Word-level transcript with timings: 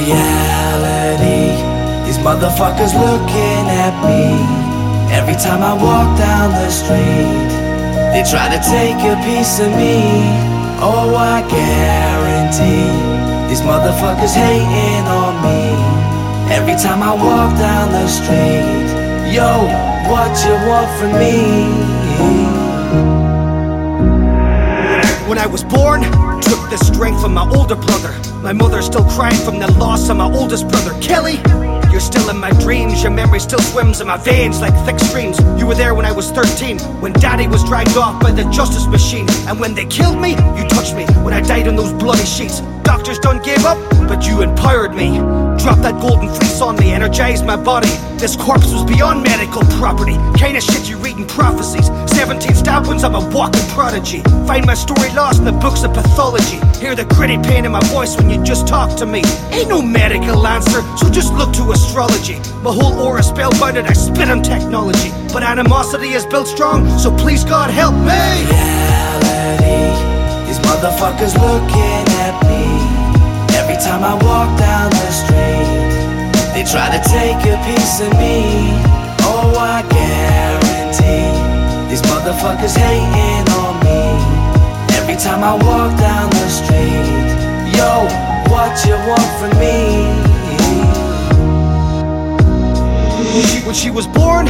reality. 0.00 1.56
These 2.06 2.18
motherfuckers 2.18 2.92
looking 2.92 3.64
at 3.84 3.94
me. 4.04 4.36
Every 5.10 5.34
time 5.34 5.62
I 5.62 5.74
walk 5.74 6.18
down 6.18 6.50
the 6.52 6.70
street, 6.70 7.50
they 8.12 8.22
try 8.28 8.46
to 8.50 8.60
take 8.62 9.00
a 9.02 9.16
piece 9.24 9.58
of 9.58 9.70
me. 9.74 10.00
Oh, 10.82 11.14
I 11.14 11.42
guarantee 11.56 12.88
these 13.48 13.62
motherfuckers 13.62 14.34
hating 14.34 15.06
on 15.06 15.34
me. 15.42 15.62
Every 16.54 16.74
time 16.74 17.02
I 17.02 17.12
walk 17.14 17.56
down 17.58 17.92
the 17.92 18.06
street, 18.08 19.34
yo, 19.34 19.50
what 20.10 20.32
you 20.44 20.54
want 20.68 20.90
from 20.98 21.12
me? 21.18 22.59
I 25.40 25.46
was 25.46 25.64
born, 25.64 26.02
took 26.02 26.68
the 26.68 26.76
strength 26.76 27.22
from 27.22 27.32
my 27.32 27.48
older 27.48 27.74
brother. 27.74 28.12
My 28.42 28.52
mother's 28.52 28.84
still 28.84 29.04
crying 29.04 29.42
from 29.42 29.58
the 29.58 29.72
loss 29.78 30.10
of 30.10 30.18
my 30.18 30.30
oldest 30.30 30.68
brother, 30.68 30.92
Kelly. 31.00 31.40
You're 31.90 32.00
still 32.00 32.28
in 32.28 32.36
my 32.36 32.50
dreams, 32.60 33.02
your 33.02 33.10
memory 33.10 33.40
still 33.40 33.58
swims 33.58 34.02
in 34.02 34.06
my 34.06 34.18
veins 34.18 34.60
like 34.60 34.74
thick 34.84 34.98
streams. 34.98 35.38
You 35.58 35.66
were 35.66 35.74
there 35.74 35.94
when 35.94 36.04
I 36.04 36.12
was 36.12 36.30
13, 36.30 36.78
when 37.00 37.14
daddy 37.14 37.48
was 37.48 37.64
dragged 37.64 37.96
off 37.96 38.20
by 38.20 38.32
the 38.32 38.44
justice 38.50 38.86
machine. 38.86 39.26
And 39.48 39.58
when 39.58 39.74
they 39.74 39.86
killed 39.86 40.20
me, 40.20 40.32
you 40.32 40.68
touched 40.68 40.94
me 40.94 41.06
when 41.24 41.32
I 41.32 41.40
died 41.40 41.68
on 41.68 41.74
those 41.74 41.94
bloody 41.94 42.26
sheets. 42.26 42.60
Doctors 42.84 43.18
don't 43.18 43.42
give 43.42 43.64
up, 43.64 43.78
but 44.08 44.26
you 44.26 44.42
empowered 44.42 44.94
me. 44.94 45.20
Dropped 45.62 45.82
that 45.82 46.00
golden 46.00 46.28
fleece 46.34 46.60
on 46.62 46.76
me, 46.76 46.92
energized 46.92 47.44
my 47.44 47.56
body. 47.56 47.90
This 48.16 48.34
corpse 48.34 48.72
was 48.72 48.82
beyond 48.84 49.22
medical 49.22 49.62
property. 49.78 50.16
Kinda 50.38 50.60
shit 50.60 50.88
you 50.88 50.96
read 50.96 51.18
in 51.18 51.26
prophecies. 51.26 51.90
17 52.16 52.54
stab 52.54 52.86
wounds, 52.86 53.04
I'm 53.04 53.14
a 53.14 53.20
walking 53.28 53.66
prodigy. 53.68 54.22
Find 54.46 54.64
my 54.64 54.74
story 54.74 55.10
lost 55.10 55.40
in 55.40 55.44
the 55.44 55.52
books 55.52 55.82
of 55.84 55.92
pathology. 55.92 56.58
Hear 56.80 56.94
the 56.94 57.04
gritty 57.04 57.36
pain 57.38 57.66
in 57.66 57.72
my 57.72 57.84
voice 57.92 58.16
when 58.16 58.30
you 58.30 58.42
just 58.42 58.66
talk 58.66 58.96
to 58.96 59.06
me. 59.06 59.22
Ain't 59.52 59.68
no 59.68 59.82
medical 59.82 60.46
answer, 60.46 60.80
so 60.96 61.10
just 61.10 61.32
look 61.34 61.52
to 61.54 61.72
astrology. 61.72 62.36
My 62.62 62.72
whole 62.72 62.98
aura 62.98 63.20
spellbinded, 63.20 63.84
I 63.84 63.92
spit 63.92 64.30
on 64.30 64.42
technology. 64.42 65.10
But 65.32 65.42
animosity 65.42 66.14
is 66.14 66.24
built 66.24 66.48
strong, 66.48 66.88
so 66.98 67.14
please 67.16 67.44
God 67.44 67.70
help 67.70 67.94
me. 67.94 68.20
reality. 68.48 69.80
These 70.46 70.60
motherfuckers 70.60 71.34
looking 71.36 72.04
at 72.24 72.34
me. 72.44 72.49
Every 73.80 73.92
time 73.92 74.04
I 74.04 74.12
walk 74.12 74.58
down 74.58 74.90
the 74.90 75.10
street, 75.10 76.52
they 76.52 76.64
try 76.70 76.92
to 76.92 77.00
take 77.08 77.40
a 77.48 77.56
piece 77.64 78.00
of 78.02 78.12
me. 78.20 78.76
Oh, 79.24 79.56
I 79.56 79.80
guarantee 79.88 81.32
these 81.88 82.02
motherfuckers 82.02 82.76
hating 82.76 83.48
on 83.56 83.80
me. 83.80 84.20
Every 84.98 85.16
time 85.16 85.42
I 85.42 85.54
walk 85.54 85.98
down 85.98 86.28
the 86.28 86.48
street, 86.50 87.32
yo, 87.72 88.04
what 88.52 88.84
you 88.84 88.96
want 89.08 89.30
from 89.40 89.56
me? 89.56 90.12
She, 93.48 93.64
when 93.64 93.74
she 93.74 93.88
was 93.88 94.06
born, 94.06 94.44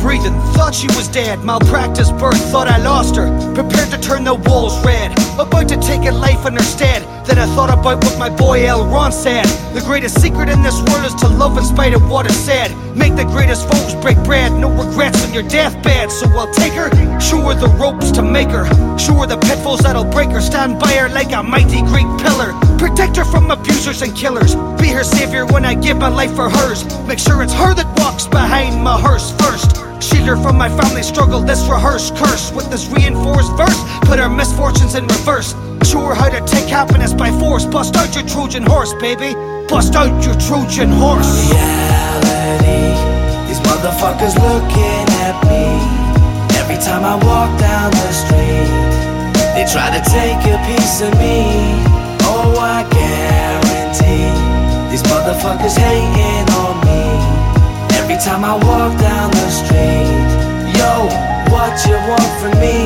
breathing. 0.00 0.34
Thought 0.56 0.74
she 0.74 0.86
was 0.88 1.08
dead. 1.08 1.44
Malpractice 1.44 2.10
birth, 2.12 2.40
thought 2.50 2.68
I 2.68 2.78
lost 2.78 3.16
her. 3.16 3.28
Prepared 3.54 3.90
to 3.90 4.00
turn 4.00 4.24
the 4.24 4.34
walls 4.34 4.74
red. 4.84 5.12
About 5.38 5.68
to 5.68 5.76
take 5.80 6.04
a 6.08 6.12
life 6.12 6.46
in 6.46 6.54
her 6.54 6.62
stead. 6.62 7.02
Then 7.26 7.38
I 7.38 7.46
thought 7.54 7.70
about 7.70 8.02
what 8.04 8.18
my 8.18 8.28
boy 8.28 8.66
L. 8.66 8.86
Ron 8.86 9.12
said. 9.12 9.44
The 9.74 9.80
greatest 9.80 10.20
secret 10.20 10.48
in 10.48 10.62
this 10.62 10.76
world 10.88 11.04
is 11.04 11.14
to 11.16 11.28
love 11.28 11.56
in 11.56 11.64
spite 11.64 11.94
of 11.94 12.10
what 12.10 12.26
is 12.26 12.36
said. 12.36 12.74
Make 12.96 13.16
the 13.16 13.24
greatest 13.24 13.68
foes 13.68 13.94
break 13.96 14.18
bread. 14.24 14.52
No 14.52 14.68
regrets 14.70 15.24
on 15.24 15.32
your 15.32 15.44
deathbed. 15.44 16.10
So 16.10 16.26
I'll 16.30 16.52
take 16.54 16.72
her, 16.72 16.90
show 17.20 17.40
her 17.48 17.54
the 17.54 17.68
ropes 17.78 18.10
to 18.12 18.22
make 18.22 18.48
her. 18.48 18.66
Show 18.98 19.14
her 19.14 19.26
the 19.26 19.38
pitfalls 19.38 19.80
that'll 19.80 20.04
break 20.04 20.30
her. 20.30 20.40
Stand 20.40 20.80
by 20.80 20.92
her 20.94 21.08
like 21.08 21.32
a 21.32 21.42
mighty 21.42 21.82
Greek 21.82 22.08
pillar. 22.18 22.52
Protect 22.78 23.16
her 23.16 23.24
from 23.24 23.50
abusers 23.50 24.02
and 24.02 24.16
killers. 24.16 24.54
Be 24.80 24.88
her 24.88 25.04
savior 25.04 25.46
when 25.46 25.64
I 25.64 25.74
give 25.74 25.98
my 25.98 26.08
life 26.08 26.34
for 26.34 26.48
hers. 26.48 26.84
Make 27.06 27.18
sure 27.18 27.42
it's 27.42 27.54
her 27.54 27.74
that 27.74 27.88
walks 28.00 28.26
behind 28.26 28.82
my 28.82 28.98
hearse 29.00 29.30
her 30.30 30.42
from 30.42 30.56
my 30.56 30.68
family 30.68 31.02
struggle, 31.02 31.40
this 31.40 31.66
rehearsed 31.66 32.14
curse. 32.16 32.52
With 32.52 32.70
this 32.70 32.86
reinforced 32.86 33.52
verse, 33.56 33.78
put 34.02 34.18
her 34.18 34.28
misfortunes 34.28 34.94
in 34.94 35.06
reverse. 35.06 35.52
Her 35.90 36.14
how 36.14 36.28
to 36.28 36.40
take 36.46 36.68
happiness 36.68 37.12
by 37.12 37.30
force. 37.38 37.66
Bust 37.66 37.96
out 37.96 38.14
your 38.14 38.26
Trojan 38.26 38.62
horse, 38.62 38.94
baby. 38.94 39.34
Bust 39.68 39.94
out 39.94 40.12
your 40.24 40.34
Trojan 40.38 40.90
horse. 40.90 41.50
reality. 41.50 42.94
These 43.48 43.60
motherfuckers 43.66 44.34
looking 44.38 45.06
at 45.26 45.36
me. 45.50 45.66
Every 46.60 46.78
time 46.78 47.02
I 47.04 47.16
walk 47.30 47.50
down 47.58 47.90
the 47.90 48.12
street, 48.22 48.70
they 49.54 49.66
try 49.66 49.90
to 49.90 50.02
take 50.10 50.40
a 50.46 50.58
piece 50.68 51.02
of 51.02 51.12
me. 51.18 51.42
Oh, 52.30 52.54
I 52.58 52.86
guarantee 52.98 54.30
these 54.90 55.02
motherfuckers 55.10 55.76
hating 55.76 56.48
on 56.62 56.74
me. 56.86 57.02
Every 57.98 58.16
time 58.16 58.44
I 58.44 58.54
walk 58.54 58.98
down 58.98 59.30
the 59.30 59.50
street, 59.50 60.19
what 61.60 61.86
you 61.86 61.92
want 62.08 62.40
from 62.40 62.58
me? 62.58 62.79